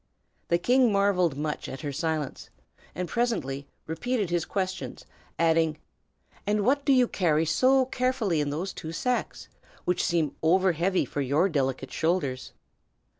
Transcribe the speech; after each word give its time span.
The 0.47 0.57
king 0.57 0.91
marvelled 0.91 1.37
much 1.37 1.69
at 1.69 1.81
her 1.81 1.91
silence, 1.91 2.49
and 2.95 3.07
presently 3.07 3.67
repeated 3.85 4.31
his 4.31 4.45
questions, 4.45 5.05
adding, 5.37 5.77
"And 6.47 6.65
what 6.65 6.85
do 6.85 6.91
you 6.91 7.07
carry 7.07 7.45
so 7.45 7.85
carefully 7.85 8.41
in 8.41 8.49
those 8.49 8.73
two 8.73 8.93
sacks, 8.93 9.47
which 9.85 10.03
seem 10.03 10.35
over 10.41 10.71
heavy 10.71 11.05
for 11.05 11.21
your 11.21 11.47
delicate 11.49 11.91
shoulders?" 11.93 12.51